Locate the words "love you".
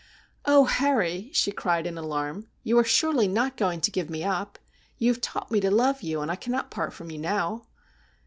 5.69-6.21